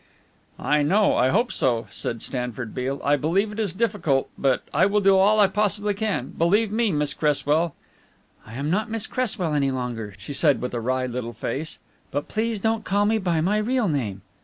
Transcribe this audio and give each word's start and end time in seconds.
"I 0.57 0.81
know, 0.81 1.15
I 1.15 1.29
hope 1.29 1.51
so," 1.51 1.85
said 1.91 2.23
Stanford 2.23 2.73
Beale. 2.73 2.99
"I 3.03 3.15
believe 3.17 3.51
it 3.51 3.59
is 3.59 3.71
difficult, 3.71 4.29
but 4.35 4.63
I 4.73 4.87
will 4.87 4.99
do 4.99 5.15
all 5.15 5.39
I 5.39 5.45
possibly 5.45 5.93
can. 5.93 6.29
Believe 6.31 6.71
me, 6.71 6.91
Miss 6.91 7.13
Cresswell" 7.13 7.75
"I 8.47 8.55
am 8.55 8.71
not 8.71 8.89
Miss 8.89 9.05
Cresswell 9.05 9.53
any 9.53 9.69
longer," 9.69 10.15
she 10.17 10.33
said 10.33 10.59
with 10.59 10.73
a 10.73 10.79
wry 10.81 11.05
little 11.05 11.33
face, 11.33 11.77
"but 12.09 12.27
please 12.29 12.59
don't 12.59 12.83
call 12.83 13.05
me 13.05 13.19
by 13.19 13.41
my 13.41 13.57
real 13.59 13.87
name." 13.87 14.23